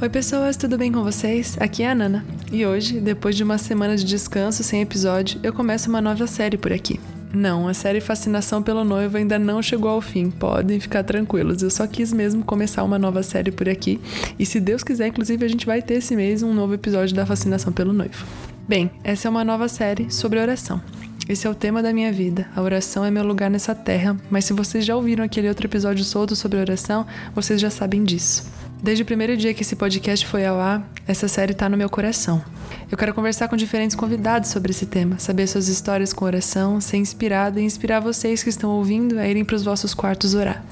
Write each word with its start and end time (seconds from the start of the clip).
Oi, 0.00 0.08
pessoas, 0.08 0.56
tudo 0.56 0.78
bem 0.78 0.92
com 0.92 1.02
vocês? 1.02 1.56
Aqui 1.58 1.82
é 1.82 1.90
a 1.90 1.94
Nana. 1.94 2.24
E 2.52 2.64
hoje, 2.64 3.00
depois 3.00 3.34
de 3.34 3.42
uma 3.42 3.58
semana 3.58 3.96
de 3.96 4.04
descanso 4.04 4.62
sem 4.62 4.80
episódio, 4.80 5.40
eu 5.42 5.52
começo 5.52 5.88
uma 5.90 6.00
nova 6.00 6.24
série 6.28 6.56
por 6.56 6.72
aqui. 6.72 7.00
Não, 7.34 7.66
a 7.66 7.74
série 7.74 8.00
Fascinação 8.00 8.62
pelo 8.62 8.84
Noivo 8.84 9.16
ainda 9.16 9.40
não 9.40 9.60
chegou 9.60 9.90
ao 9.90 10.00
fim, 10.00 10.30
podem 10.30 10.78
ficar 10.78 11.02
tranquilos. 11.02 11.64
Eu 11.64 11.70
só 11.70 11.84
quis 11.84 12.12
mesmo 12.12 12.44
começar 12.44 12.84
uma 12.84 12.96
nova 12.96 13.24
série 13.24 13.50
por 13.50 13.68
aqui. 13.68 14.00
E 14.38 14.46
se 14.46 14.60
Deus 14.60 14.84
quiser, 14.84 15.08
inclusive, 15.08 15.44
a 15.44 15.48
gente 15.48 15.66
vai 15.66 15.82
ter 15.82 15.94
esse 15.94 16.14
mês 16.14 16.44
um 16.44 16.54
novo 16.54 16.74
episódio 16.74 17.16
da 17.16 17.26
Fascinação 17.26 17.72
pelo 17.72 17.92
Noivo. 17.92 18.24
Bem, 18.68 18.92
essa 19.02 19.26
é 19.26 19.30
uma 19.30 19.44
nova 19.44 19.66
série 19.66 20.12
sobre 20.12 20.38
oração. 20.38 20.80
Esse 21.28 21.48
é 21.48 21.50
o 21.50 21.56
tema 21.56 21.82
da 21.82 21.92
minha 21.92 22.12
vida. 22.12 22.48
A 22.54 22.62
oração 22.62 23.04
é 23.04 23.10
meu 23.10 23.24
lugar 23.24 23.50
nessa 23.50 23.74
terra, 23.74 24.16
mas 24.30 24.44
se 24.44 24.52
vocês 24.52 24.84
já 24.84 24.94
ouviram 24.94 25.24
aquele 25.24 25.48
outro 25.48 25.66
episódio 25.66 26.04
solto 26.04 26.36
sobre 26.36 26.60
oração, 26.60 27.04
vocês 27.34 27.60
já 27.60 27.68
sabem 27.68 28.04
disso. 28.04 28.46
Desde 28.80 29.02
o 29.02 29.06
primeiro 29.06 29.36
dia 29.36 29.52
que 29.52 29.62
esse 29.62 29.74
podcast 29.74 30.24
foi 30.24 30.46
ao 30.46 30.60
ar, 30.60 30.88
essa 31.06 31.26
série 31.26 31.52
está 31.52 31.68
no 31.68 31.76
meu 31.76 31.90
coração. 31.90 32.42
Eu 32.90 32.96
quero 32.96 33.12
conversar 33.12 33.48
com 33.48 33.56
diferentes 33.56 33.96
convidados 33.96 34.50
sobre 34.50 34.70
esse 34.70 34.86
tema, 34.86 35.18
saber 35.18 35.48
suas 35.48 35.66
histórias 35.66 36.12
com 36.12 36.24
oração, 36.24 36.80
ser 36.80 36.96
inspirado 36.96 37.58
e 37.58 37.64
inspirar 37.64 37.98
vocês 37.98 38.42
que 38.42 38.48
estão 38.48 38.70
ouvindo 38.70 39.18
a 39.18 39.26
irem 39.26 39.44
para 39.44 39.56
os 39.56 39.64
vossos 39.64 39.94
quartos 39.94 40.34
orar. 40.34 40.64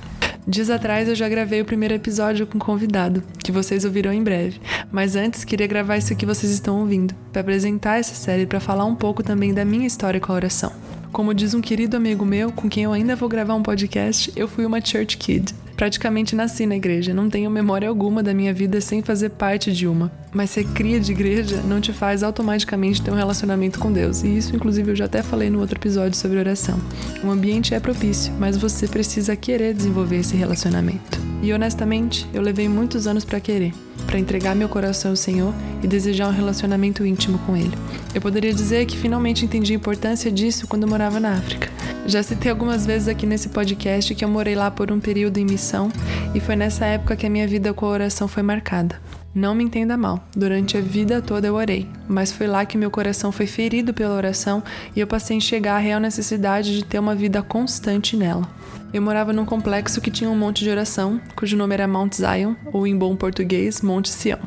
Dias 0.47 0.71
atrás 0.71 1.09
eu 1.09 1.17
já 1.17 1.29
gravei 1.29 1.61
o 1.61 1.65
primeiro 1.65 1.95
episódio 1.95 2.47
com 2.47 2.61
convidado, 2.61 3.25
que 3.43 3.51
vocês 3.51 3.85
ouvirão 3.85 4.13
em 4.13 4.23
breve. 4.23 4.61
Mas 4.93 5.17
antes 5.17 5.43
queria 5.43 5.67
gravar 5.67 5.97
isso 5.97 6.15
que 6.15 6.25
vocês 6.25 6.53
estão 6.53 6.79
ouvindo, 6.79 7.13
para 7.33 7.41
apresentar 7.41 7.99
essa 7.99 8.15
série 8.15 8.47
para 8.47 8.61
falar 8.61 8.85
um 8.85 8.95
pouco 8.95 9.25
também 9.25 9.53
da 9.53 9.65
minha 9.65 9.87
história 9.87 10.21
com 10.21 10.31
a 10.31 10.37
oração. 10.37 10.73
Como 11.11 11.35
diz 11.35 11.55
um 11.55 11.61
querido 11.61 11.97
amigo 11.97 12.25
meu, 12.25 12.53
com 12.53 12.69
quem 12.69 12.85
eu 12.85 12.93
ainda 12.93 13.17
vou 13.17 13.29
gravar 13.29 13.55
um 13.55 13.63
podcast, 13.63 14.33
eu 14.37 14.47
fui 14.47 14.65
uma 14.65 14.81
church 14.81 15.17
kid. 15.17 15.53
Praticamente 15.77 16.35
nasci 16.35 16.65
na 16.65 16.75
igreja, 16.75 17.13
não 17.13 17.29
tenho 17.29 17.51
memória 17.51 17.87
alguma 17.89 18.23
da 18.23 18.33
minha 18.33 18.53
vida 18.55 18.81
sem 18.81 19.03
fazer 19.03 19.31
parte 19.31 19.73
de 19.73 19.87
uma. 19.87 20.11
Mas 20.33 20.51
ser 20.51 20.65
cria 20.69 20.99
de 20.99 21.13
igreja 21.13 21.61
não 21.63 21.81
te 21.81 21.93
faz 21.93 22.23
automaticamente 22.23 23.03
ter 23.03 23.11
um 23.11 23.15
relacionamento 23.15 23.79
com 23.79 23.93
Deus, 23.93 24.23
e 24.23 24.39
isso, 24.39 24.57
inclusive, 24.57 24.93
eu 24.93 24.97
já 24.97 25.05
até 25.05 25.23
falei 25.23 25.51
no 25.51 25.61
outro 25.61 25.79
episódio 25.79 26.17
sobre 26.17 26.39
oração. 26.39 26.81
O 27.23 27.31
ambiente 27.31 27.75
é 27.75 27.81
propício, 27.81 28.33
mas 28.39 28.57
você 28.57 28.89
precisa 28.89 29.37
querer 29.37 29.75
desenvolver 29.75 30.17
esse 30.17 30.35
relacionamento. 30.35 31.21
E 31.43 31.53
honestamente, 31.53 32.27
eu 32.33 32.41
levei 32.41 32.69
muitos 32.69 33.07
anos 33.07 33.25
para 33.25 33.39
querer 33.39 33.73
para 34.07 34.19
entregar 34.19 34.55
meu 34.55 34.69
coração 34.69 35.11
ao 35.11 35.17
Senhor 35.17 35.53
e 35.83 35.87
desejar 35.87 36.29
um 36.29 36.33
relacionamento 36.33 37.05
íntimo 37.05 37.39
com 37.41 37.57
Ele. 37.57 37.77
Eu 38.15 38.21
poderia 38.21 38.55
dizer 38.55 38.87
que 38.87 38.97
finalmente 38.97 39.45
entendi 39.45 39.73
a 39.73 39.77
importância 39.77 40.31
disso 40.31 40.67
quando 40.67 40.87
morava 40.87 41.21
na 41.21 41.33
África. 41.33 41.69
Já 42.07 42.23
citei 42.23 42.51
algumas 42.51 42.87
vezes 42.87 43.09
aqui 43.09 43.27
nesse 43.27 43.49
podcast 43.49 44.15
que 44.15 44.25
eu 44.25 44.29
morei 44.29 44.55
lá 44.55 44.71
por 44.71 44.93
um 44.93 45.01
período 45.01 45.39
em 45.39 45.45
missão 45.45 45.91
e 46.35 46.41
foi 46.41 46.55
nessa 46.55 46.87
época 46.87 47.17
que 47.17 47.27
a 47.27 47.31
minha 47.31 47.49
vida 47.49 47.75
com 47.75 47.85
a 47.85 47.91
oração 47.91 48.29
foi 48.29 48.43
marcada. 48.43 49.01
Não 49.37 49.55
me 49.55 49.63
entenda 49.63 49.99
mal, 49.99 50.27
durante 50.35 50.79
a 50.79 50.81
vida 50.81 51.21
toda 51.21 51.47
eu 51.47 51.57
orei, 51.57 51.87
mas 52.09 52.33
foi 52.33 52.47
lá 52.47 52.65
que 52.65 52.79
meu 52.79 52.91
coração 52.91 53.31
foi 53.31 53.47
ferido 53.47 53.93
pela 53.93 54.15
oração 54.15 54.63
e 54.97 55.01
eu 55.01 55.07
passei 55.07 55.35
a 55.35 55.37
enxergar 55.37 55.77
a 55.77 55.79
real 55.79 56.01
necessidade 56.01 56.75
de 56.75 56.83
ter 56.83 56.99
uma 56.99 57.15
vida 57.15 57.43
constante 57.43 58.17
nela. 58.17 58.49
Eu 58.95 59.03
morava 59.03 59.35
num 59.35 59.45
complexo 59.45 60.01
que 60.01 60.11
tinha 60.11 60.31
um 60.31 60.35
monte 60.35 60.65
de 60.65 60.71
oração, 60.71 61.21
cujo 61.37 61.55
nome 61.55 61.75
era 61.75 61.87
Mount 61.87 62.15
Zion, 62.15 62.55
ou 62.73 62.87
em 62.87 62.97
bom 62.97 63.15
português, 63.15 63.83
Monte 63.83 64.09
Sião. 64.09 64.39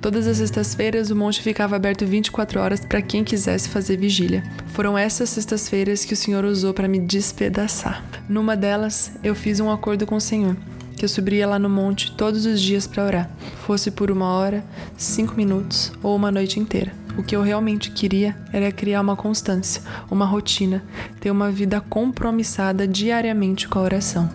Todas 0.00 0.26
as 0.26 0.38
sextas-feiras 0.38 1.10
o 1.10 1.16
monte 1.16 1.42
ficava 1.42 1.76
aberto 1.76 2.06
24 2.06 2.58
horas 2.58 2.80
para 2.80 3.02
quem 3.02 3.22
quisesse 3.22 3.68
fazer 3.68 3.98
vigília. 3.98 4.42
Foram 4.68 4.96
essas 4.96 5.28
sextas-feiras 5.28 6.06
que 6.06 6.14
o 6.14 6.16
Senhor 6.16 6.46
usou 6.46 6.72
para 6.72 6.88
me 6.88 6.98
despedaçar. 6.98 8.02
Numa 8.26 8.56
delas, 8.56 9.12
eu 9.22 9.34
fiz 9.34 9.60
um 9.60 9.70
acordo 9.70 10.06
com 10.06 10.16
o 10.16 10.20
Senhor 10.22 10.56
que 10.98 11.04
eu 11.04 11.08
subiria 11.08 11.46
lá 11.46 11.58
no 11.58 11.68
monte 11.68 12.12
todos 12.12 12.44
os 12.44 12.60
dias 12.60 12.86
para 12.86 13.04
orar, 13.04 13.30
fosse 13.64 13.90
por 13.90 14.10
uma 14.10 14.26
hora, 14.26 14.64
cinco 14.96 15.34
minutos 15.34 15.92
ou 16.02 16.14
uma 16.16 16.30
noite 16.30 16.58
inteira. 16.58 16.92
O 17.16 17.22
que 17.22 17.34
eu 17.34 17.42
realmente 17.42 17.90
queria 17.90 18.36
era 18.52 18.70
criar 18.70 19.00
uma 19.00 19.16
constância, 19.16 19.82
uma 20.10 20.24
rotina, 20.24 20.84
ter 21.20 21.30
uma 21.30 21.50
vida 21.50 21.80
compromissada 21.80 22.86
diariamente 22.86 23.68
com 23.68 23.78
a 23.78 23.82
oração. 23.82 24.30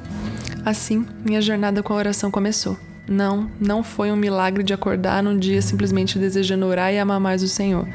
Assim, 0.65 1.05
minha 1.23 1.41
jornada 1.41 1.83
com 1.83 1.93
a 1.93 1.97
oração 1.97 2.31
começou. 2.31 2.77
Não, 3.07 3.51
não 3.59 3.83
foi 3.83 4.11
um 4.11 4.15
milagre 4.15 4.63
de 4.63 4.73
acordar 4.73 5.21
num 5.21 5.37
dia 5.37 5.61
simplesmente 5.61 6.17
desejando 6.17 6.65
orar 6.65 6.93
e 6.93 6.99
amar 6.99 7.19
mais 7.19 7.43
o 7.43 7.47
Senhor. 7.47 7.87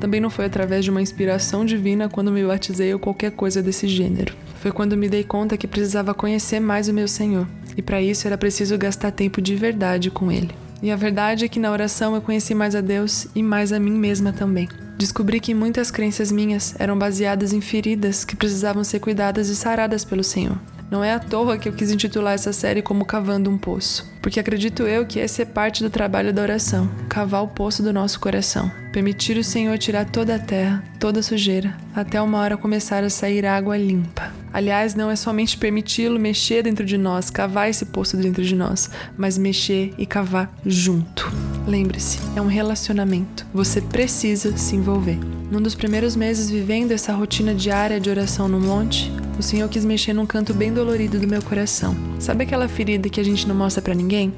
Também 0.00 0.20
não 0.20 0.28
foi 0.28 0.44
através 0.46 0.84
de 0.84 0.90
uma 0.90 1.00
inspiração 1.00 1.64
divina 1.64 2.08
quando 2.08 2.32
me 2.32 2.44
batizei 2.44 2.92
ou 2.92 2.98
qualquer 2.98 3.30
coisa 3.30 3.62
desse 3.62 3.86
gênero. 3.86 4.34
Foi 4.56 4.72
quando 4.72 4.96
me 4.96 5.08
dei 5.08 5.22
conta 5.22 5.56
que 5.56 5.68
precisava 5.68 6.12
conhecer 6.12 6.58
mais 6.58 6.88
o 6.88 6.92
meu 6.92 7.06
Senhor, 7.06 7.46
e 7.76 7.82
para 7.82 8.02
isso 8.02 8.26
era 8.26 8.36
preciso 8.36 8.76
gastar 8.76 9.12
tempo 9.12 9.40
de 9.40 9.54
verdade 9.54 10.10
com 10.10 10.32
Ele. 10.32 10.50
E 10.82 10.90
a 10.90 10.96
verdade 10.96 11.44
é 11.44 11.48
que 11.48 11.60
na 11.60 11.70
oração 11.70 12.14
eu 12.14 12.20
conheci 12.20 12.54
mais 12.54 12.74
a 12.74 12.80
Deus 12.80 13.28
e 13.34 13.42
mais 13.42 13.72
a 13.72 13.78
mim 13.78 13.92
mesma 13.92 14.32
também. 14.32 14.68
Descobri 14.98 15.40
que 15.40 15.54
muitas 15.54 15.90
crenças 15.90 16.32
minhas 16.32 16.74
eram 16.78 16.98
baseadas 16.98 17.52
em 17.52 17.60
feridas 17.60 18.24
que 18.24 18.34
precisavam 18.34 18.82
ser 18.82 18.98
cuidadas 18.98 19.48
e 19.48 19.56
saradas 19.56 20.04
pelo 20.04 20.24
Senhor. 20.24 20.58
Não 20.90 21.02
é 21.02 21.12
à 21.12 21.18
toa 21.18 21.58
que 21.58 21.68
eu 21.68 21.72
quis 21.72 21.90
intitular 21.90 22.34
essa 22.34 22.52
série 22.52 22.80
como 22.80 23.04
Cavando 23.04 23.50
um 23.50 23.58
Poço, 23.58 24.08
porque 24.22 24.38
acredito 24.38 24.84
eu 24.84 25.04
que 25.04 25.18
essa 25.18 25.42
é 25.42 25.44
parte 25.44 25.82
do 25.82 25.90
trabalho 25.90 26.32
da 26.32 26.42
oração, 26.42 26.88
cavar 27.08 27.42
o 27.42 27.48
poço 27.48 27.82
do 27.82 27.92
nosso 27.92 28.20
coração, 28.20 28.70
permitir 28.92 29.36
o 29.36 29.44
Senhor 29.44 29.76
tirar 29.78 30.04
toda 30.04 30.36
a 30.36 30.38
terra, 30.38 30.84
toda 31.00 31.20
a 31.20 31.22
sujeira, 31.22 31.76
até 31.94 32.22
uma 32.22 32.38
hora 32.38 32.56
começar 32.56 33.02
a 33.02 33.10
sair 33.10 33.44
água 33.44 33.76
limpa. 33.76 34.32
Aliás, 34.52 34.94
não 34.94 35.10
é 35.10 35.16
somente 35.16 35.58
permiti-lo 35.58 36.20
mexer 36.20 36.62
dentro 36.62 36.86
de 36.86 36.96
nós, 36.96 37.30
cavar 37.30 37.68
esse 37.68 37.84
poço 37.86 38.16
dentro 38.16 38.42
de 38.42 38.54
nós, 38.54 38.88
mas 39.16 39.36
mexer 39.36 39.92
e 39.98 40.06
cavar 40.06 40.54
junto. 40.64 41.30
Lembre-se, 41.66 42.20
é 42.36 42.40
um 42.40 42.46
relacionamento. 42.46 43.44
Você 43.52 43.80
precisa 43.80 44.56
se 44.56 44.76
envolver. 44.76 45.18
Num 45.50 45.60
dos 45.60 45.74
primeiros 45.74 46.14
meses 46.14 46.48
vivendo 46.48 46.92
essa 46.92 47.12
rotina 47.12 47.54
diária 47.54 48.00
de 48.00 48.08
oração 48.08 48.48
no 48.48 48.60
monte, 48.60 49.12
o 49.38 49.42
Senhor 49.42 49.68
quis 49.68 49.84
mexer 49.84 50.12
num 50.12 50.26
canto 50.26 50.54
bem 50.54 50.72
dolorido 50.72 51.18
do 51.18 51.26
meu 51.26 51.42
coração. 51.42 51.96
Sabe 52.18 52.44
aquela 52.44 52.68
ferida 52.68 53.08
que 53.08 53.20
a 53.20 53.24
gente 53.24 53.46
não 53.46 53.54
mostra 53.54 53.82
para 53.82 53.94
ninguém? 53.94 54.32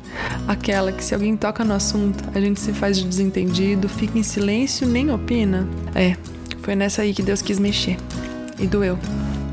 Aquela 0.47 0.93
que 0.93 1.05
se 1.05 1.15
alguém 1.15 1.37
toca 1.37 1.65
no 1.65 1.75
assunto, 1.75 2.25
a 2.35 2.41
gente 2.41 2.61
se 2.61 2.73
faz 2.73 2.99
de 2.99 3.05
desentendido, 3.05 3.89
fica 3.89 4.19
em 4.19 4.23
silêncio, 4.23 4.87
nem 4.87 5.11
opina? 5.11 5.69
É, 5.95 6.17
foi 6.63 6.75
nessa 6.75 7.03
aí 7.03 7.15
que 7.15 7.23
Deus 7.23 7.43
quis 7.43 7.59
mexer. 7.59 7.97
E 8.59 8.67
doeu. 8.67 8.99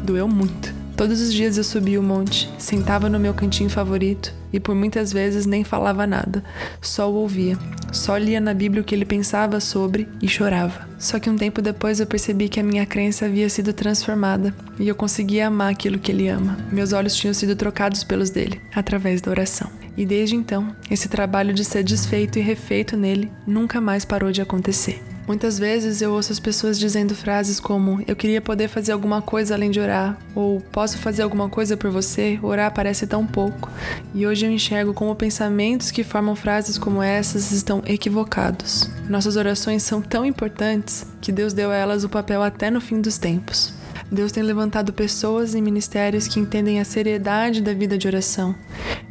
Doeu 0.04 0.28
muito. 0.28 0.74
Todos 0.98 1.22
os 1.22 1.34
dias 1.34 1.58
eu 1.58 1.64
subia 1.64 2.00
o 2.00 2.04
monte, 2.04 2.50
sentava 2.58 3.10
no 3.10 3.20
meu 3.20 3.34
cantinho 3.34 3.70
favorito 3.70 4.34
e 4.56 4.60
por 4.60 4.74
muitas 4.74 5.12
vezes 5.12 5.46
nem 5.46 5.64
falava 5.64 6.08
nada, 6.08 6.44
só 6.82 7.12
o 7.12 7.16
ouvia. 7.16 7.58
Só 7.92 8.18
lia 8.18 8.40
na 8.40 8.54
Bíblia 8.54 8.82
o 8.82 8.86
que 8.86 8.96
ele 8.96 9.06
pensava 9.06 9.60
sobre 9.60 10.08
e 10.22 10.28
chorava. 10.28 10.88
Só 10.98 11.20
que 11.20 11.30
um 11.30 11.36
tempo 11.36 11.62
depois 11.62 12.00
eu 12.00 12.08
percebi 12.08 12.50
que 12.50 12.60
a 12.60 12.64
minha 12.64 12.86
crença 12.86 13.26
havia 13.26 13.50
sido 13.50 13.74
transformada 13.74 14.54
e 14.80 14.88
eu 14.88 14.96
conseguia 14.96 15.48
amar 15.48 15.72
aquilo 15.72 16.00
que 16.00 16.12
ele 16.12 16.28
ama. 16.28 16.58
Meus 16.72 16.94
olhos 16.94 17.16
tinham 17.16 17.34
sido 17.34 17.56
trocados 17.56 18.04
pelos 18.04 18.30
dele, 18.30 18.62
através 18.74 19.22
da 19.22 19.32
oração. 19.32 19.70
E 19.98 20.06
desde 20.06 20.36
então, 20.36 20.76
esse 20.92 21.08
trabalho 21.08 21.54
de 21.54 21.64
ser 21.64 21.84
desfeito 21.84 22.38
e 22.38 22.42
refeito 22.42 22.98
nele 22.98 23.32
nunca 23.48 23.80
mais 23.80 24.04
parou 24.04 24.32
de 24.32 24.42
acontecer. 24.42 25.02
Muitas 25.28 25.58
vezes 25.58 26.02
eu 26.02 26.14
ouço 26.14 26.32
as 26.32 26.40
pessoas 26.40 26.80
dizendo 26.80 27.16
frases 27.16 27.60
como 27.60 28.04
eu 28.08 28.16
queria 28.16 28.42
poder 28.42 28.68
fazer 28.68 28.92
alguma 28.92 29.22
coisa 29.22 29.56
além 29.56 29.72
de 29.72 29.80
orar, 29.80 30.18
ou 30.36 30.62
posso 30.62 30.98
fazer 30.98 31.24
alguma 31.24 31.50
coisa 31.50 31.76
por 31.76 31.90
você, 31.90 32.40
orar 32.44 32.74
parece 32.74 33.08
tão 33.08 33.26
pouco. 33.26 33.72
E 34.14 34.26
hoje 34.26 34.46
eu 34.46 34.52
enxergo 34.52 34.94
como 34.94 35.16
pensamentos 35.16 35.92
que 35.92 36.04
formam 36.04 36.36
frases 36.36 36.78
como 36.78 37.02
essas 37.02 37.52
estão 37.52 37.82
equivocados. 37.86 38.90
Nossas 39.10 39.36
orações 39.36 39.84
são 39.84 40.02
tão 40.02 40.26
importantes 40.26 41.06
que 41.20 41.32
Deus 41.32 41.54
deu 41.54 41.72
a 41.72 41.76
elas 41.76 42.04
o 42.04 42.10
papel 42.10 42.44
até 42.44 42.70
no 42.70 42.80
fim 42.80 43.02
dos 43.02 43.18
tempos. 43.18 43.75
Deus 44.12 44.32
tem 44.32 44.44
levantado 44.44 44.94
pessoas 44.94 45.56
e 45.56 45.62
ministérios 45.62 46.28
que 46.28 46.40
entendem 46.40 46.80
a 46.80 46.86
seriedade 46.86 47.62
da 47.62 47.74
vida 47.74 47.98
de 47.98 48.08
oração. 48.08 48.56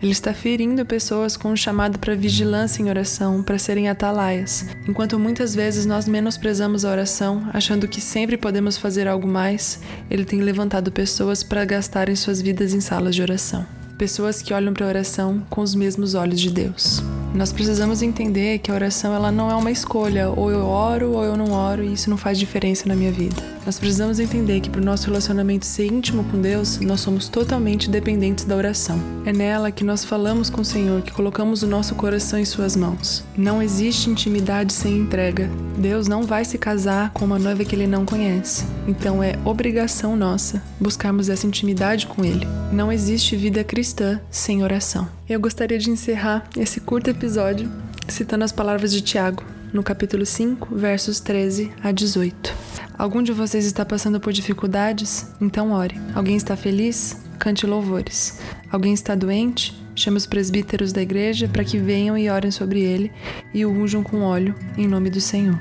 Ele 0.02 0.12
está 0.12 0.32
ferindo 0.32 0.84
pessoas 0.84 1.36
com 1.36 1.50
um 1.50 1.56
chamado 1.56 1.98
para 1.98 2.14
vigilância 2.14 2.82
em 2.82 2.88
oração, 2.88 3.42
para 3.42 3.58
serem 3.58 3.88
atalaias. 3.88 4.66
Enquanto 4.88 5.18
muitas 5.18 5.54
vezes 5.54 5.86
nós 5.86 6.06
menosprezamos 6.06 6.84
a 6.84 6.90
oração, 6.90 7.48
achando 7.52 7.88
que 7.88 8.00
sempre 8.00 8.36
podemos 8.36 8.76
fazer 8.76 9.08
algo 9.08 9.26
mais, 9.26 9.80
ele 10.10 10.24
tem 10.24 10.40
levantado 10.40 10.92
pessoas 10.92 11.42
para 11.42 11.64
gastarem 11.64 12.14
suas 12.14 12.40
vidas 12.40 12.72
em 12.72 12.80
salas 12.80 13.14
de 13.14 13.22
oração. 13.22 13.66
Pessoas 13.98 14.42
que 14.42 14.52
olham 14.52 14.74
para 14.74 14.86
a 14.86 14.88
oração 14.88 15.42
com 15.48 15.60
os 15.60 15.74
mesmos 15.74 16.14
olhos 16.14 16.40
de 16.40 16.50
Deus. 16.50 17.02
Nós 17.34 17.52
precisamos 17.52 18.00
entender 18.00 18.58
que 18.58 18.70
a 18.70 18.74
oração 18.74 19.12
ela 19.12 19.32
não 19.32 19.50
é 19.50 19.56
uma 19.56 19.72
escolha, 19.72 20.30
ou 20.30 20.52
eu 20.52 20.64
oro 20.64 21.10
ou 21.10 21.24
eu 21.24 21.36
não 21.36 21.50
oro, 21.50 21.82
e 21.82 21.92
isso 21.92 22.08
não 22.08 22.16
faz 22.16 22.38
diferença 22.38 22.88
na 22.88 22.94
minha 22.94 23.10
vida. 23.10 23.34
Nós 23.66 23.76
precisamos 23.76 24.20
entender 24.20 24.60
que 24.60 24.70
para 24.70 24.80
o 24.80 24.84
nosso 24.84 25.06
relacionamento 25.06 25.66
ser 25.66 25.86
íntimo 25.86 26.22
com 26.24 26.40
Deus, 26.40 26.78
nós 26.80 27.00
somos 27.00 27.28
totalmente 27.28 27.90
dependentes 27.90 28.44
da 28.44 28.54
oração. 28.54 29.00
É 29.24 29.32
nela 29.32 29.72
que 29.72 29.82
nós 29.82 30.04
falamos 30.04 30.48
com 30.48 30.60
o 30.60 30.64
Senhor, 30.64 31.02
que 31.02 31.10
colocamos 31.10 31.62
o 31.62 31.66
nosso 31.66 31.94
coração 31.94 32.38
em 32.38 32.44
suas 32.44 32.76
mãos. 32.76 33.24
Não 33.36 33.62
existe 33.62 34.10
intimidade 34.10 34.72
sem 34.72 34.98
entrega. 34.98 35.50
Deus 35.76 36.06
não 36.06 36.22
vai 36.22 36.44
se 36.44 36.58
casar 36.58 37.10
com 37.12 37.24
uma 37.24 37.38
noiva 37.38 37.64
que 37.64 37.74
ele 37.74 37.86
não 37.86 38.04
conhece. 38.04 38.64
Então 38.86 39.22
é 39.22 39.36
obrigação 39.44 40.14
nossa 40.14 40.62
buscarmos 40.78 41.30
essa 41.30 41.46
intimidade 41.46 42.06
com 42.06 42.24
ele. 42.24 42.46
Não 42.70 42.92
existe 42.92 43.34
vida 43.34 43.64
cristã 43.64 44.20
sem 44.30 44.62
oração. 44.62 45.08
Eu 45.26 45.40
gostaria 45.40 45.78
de 45.78 45.90
encerrar 45.90 46.44
esse 46.54 46.80
curto 46.80 47.08
episódio 47.24 47.72
citando 48.06 48.44
as 48.44 48.52
palavras 48.52 48.92
de 48.92 49.00
Tiago, 49.00 49.42
no 49.72 49.82
capítulo 49.82 50.26
5, 50.26 50.76
versos 50.76 51.20
13 51.20 51.72
a 51.82 51.90
18. 51.90 52.52
Algum 52.98 53.22
de 53.22 53.32
vocês 53.32 53.64
está 53.64 53.82
passando 53.82 54.20
por 54.20 54.30
dificuldades? 54.30 55.32
Então 55.40 55.72
ore. 55.72 55.98
Alguém 56.14 56.36
está 56.36 56.54
feliz? 56.54 57.16
Cante 57.38 57.66
louvores. 57.66 58.40
Alguém 58.70 58.92
está 58.92 59.14
doente? 59.14 59.74
Chame 59.94 60.18
os 60.18 60.26
presbíteros 60.26 60.92
da 60.92 61.00
igreja 61.00 61.48
para 61.48 61.64
que 61.64 61.78
venham 61.78 62.18
e 62.18 62.28
orem 62.28 62.50
sobre 62.50 62.82
ele 62.82 63.10
e 63.54 63.64
o 63.64 63.70
unjam 63.70 64.02
com 64.02 64.20
óleo, 64.20 64.54
em 64.76 64.86
nome 64.86 65.08
do 65.08 65.18
Senhor. 65.18 65.58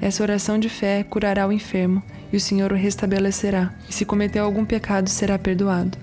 Essa 0.00 0.22
oração 0.22 0.58
de 0.58 0.70
fé 0.70 1.04
curará 1.04 1.46
o 1.46 1.52
enfermo 1.52 2.02
e 2.32 2.38
o 2.38 2.40
Senhor 2.40 2.72
o 2.72 2.74
restabelecerá, 2.74 3.70
e 3.86 3.92
se 3.92 4.06
cometeu 4.06 4.42
algum 4.42 4.64
pecado, 4.64 5.10
será 5.10 5.38
perdoado. 5.38 5.98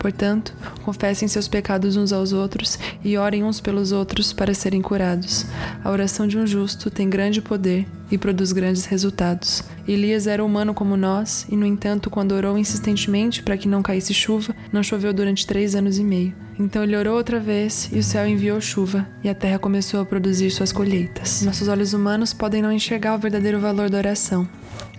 Portanto, 0.00 0.54
confessem 0.82 1.28
seus 1.28 1.46
pecados 1.46 1.94
uns 1.94 2.10
aos 2.10 2.32
outros 2.32 2.78
e 3.04 3.18
orem 3.18 3.44
uns 3.44 3.60
pelos 3.60 3.92
outros 3.92 4.32
para 4.32 4.54
serem 4.54 4.80
curados. 4.80 5.44
A 5.84 5.90
oração 5.90 6.26
de 6.26 6.38
um 6.38 6.46
justo 6.46 6.90
tem 6.90 7.08
grande 7.10 7.42
poder 7.42 7.86
e 8.10 8.16
produz 8.16 8.50
grandes 8.50 8.86
resultados. 8.86 9.62
Elias 9.92 10.26
era 10.26 10.44
humano 10.44 10.72
como 10.72 10.96
nós, 10.96 11.46
e 11.48 11.56
no 11.56 11.66
entanto, 11.66 12.10
quando 12.10 12.32
orou 12.32 12.56
insistentemente 12.56 13.42
para 13.42 13.56
que 13.56 13.66
não 13.66 13.82
caísse 13.82 14.14
chuva, 14.14 14.54
não 14.72 14.82
choveu 14.82 15.12
durante 15.12 15.46
três 15.46 15.74
anos 15.74 15.98
e 15.98 16.04
meio. 16.04 16.34
Então 16.58 16.84
ele 16.84 16.96
orou 16.96 17.16
outra 17.16 17.40
vez, 17.40 17.88
e 17.92 17.98
o 17.98 18.02
céu 18.02 18.28
enviou 18.28 18.60
chuva, 18.60 19.08
e 19.24 19.28
a 19.28 19.34
terra 19.34 19.58
começou 19.58 20.00
a 20.00 20.04
produzir 20.04 20.50
suas 20.50 20.70
colheitas. 20.70 21.42
Nossos 21.42 21.68
olhos 21.68 21.92
humanos 21.92 22.32
podem 22.32 22.62
não 22.62 22.70
enxergar 22.70 23.14
o 23.14 23.18
verdadeiro 23.18 23.58
valor 23.58 23.90
da 23.90 23.98
oração, 23.98 24.48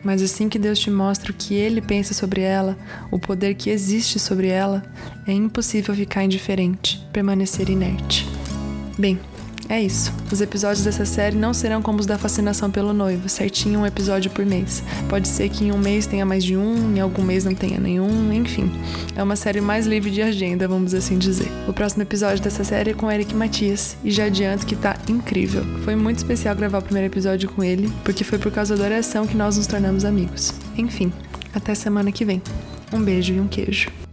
mas 0.04 0.22
assim 0.22 0.50
que 0.50 0.60
Deus 0.60 0.80
te 0.80 0.90
mostra 0.90 1.32
o 1.32 1.36
que 1.36 1.54
Ele 1.54 1.82
pensa 1.82 2.14
sobre 2.14 2.42
ela, 2.42 2.78
o 3.12 3.20
poder 3.20 3.54
que 3.54 3.70
existe 3.70 4.20
sobre 4.20 4.48
ela, 4.48 4.84
é 5.28 5.32
impossível 5.32 5.96
ficar 5.96 6.24
indiferente, 6.24 7.08
permanecer 7.14 7.70
inerte. 7.70 8.28
Bem, 8.98 9.20
é 9.72 9.82
isso. 9.82 10.14
Os 10.30 10.42
episódios 10.42 10.84
dessa 10.84 11.06
série 11.06 11.38
não 11.38 11.54
serão 11.54 11.82
como 11.82 12.00
os 12.00 12.06
da 12.06 12.18
fascinação 12.18 12.70
pelo 12.70 12.92
noivo, 12.92 13.30
certinho 13.30 13.80
um 13.80 13.86
episódio 13.86 14.30
por 14.30 14.46
mês. 14.46 14.84
Pode 15.08 15.30
ser 15.30 15.48
que 15.48 15.64
em 15.64 15.72
um 15.72 15.78
mês 15.78 16.06
tenha 16.06 16.26
mais 16.26 16.44
de 16.44 16.58
um, 16.58 16.94
em 16.94 17.00
algum 17.00 17.24
mês 17.24 17.46
não 17.46 17.56
tenha 17.56 17.80
nenhum, 17.80 18.34
enfim. 18.34 18.70
É 19.16 19.24
uma 19.24 19.38
série 19.38 19.62
mais 19.62 19.88
livre 19.88 20.12
de 20.12 20.22
agenda, 20.22 20.68
vamos 20.68 20.94
assim 20.94 21.18
dizer. 21.18 21.50
O 21.70 21.74
próximo 21.74 22.04
episódio 22.04 22.44
dessa 22.44 22.66
série 22.66 22.92
é 22.92 22.94
com 22.94 23.10
Eric 23.10 23.34
Matias, 23.34 23.96
e 24.04 24.12
já 24.12 24.26
adianto 24.26 24.66
que 24.66 24.76
tá 24.76 24.98
incrível. 25.08 25.64
Foi 25.86 25.96
muito 25.96 26.18
especial 26.18 26.54
gravar 26.54 26.80
o 26.80 26.84
primeiro 26.84 27.08
episódio 27.08 27.50
com 27.50 27.64
ele, 27.64 27.90
porque 28.04 28.26
foi 28.26 28.38
por 28.38 28.52
causa 28.52 28.76
da 28.76 28.84
oração 28.84 29.26
que 29.26 29.38
nós 29.38 29.56
nos 29.56 29.68
tornamos 29.68 30.04
amigos. 30.04 30.54
Enfim, 30.78 31.14
até 31.56 31.74
semana 31.74 32.12
que 32.12 32.26
vem. 32.26 32.42
Um 32.92 33.02
beijo 33.02 33.34
e 33.34 33.40
um 33.40 33.48
queijo. 33.48 34.11